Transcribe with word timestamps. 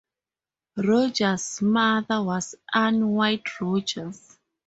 Rogers' 0.77 1.61
mother 1.61 2.23
was 2.23 2.55
Ann 2.73 3.07
White 3.09 3.61
Rogers. 3.61 4.39